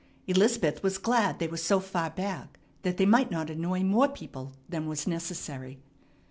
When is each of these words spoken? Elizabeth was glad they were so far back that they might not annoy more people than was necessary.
Elizabeth 0.25 0.81
was 0.81 0.97
glad 0.97 1.37
they 1.37 1.47
were 1.47 1.55
so 1.57 1.79
far 1.79 2.09
back 2.09 2.57
that 2.81 2.97
they 2.97 3.05
might 3.05 3.29
not 3.29 3.51
annoy 3.51 3.83
more 3.83 4.07
people 4.07 4.51
than 4.67 4.87
was 4.87 5.05
necessary. 5.05 5.79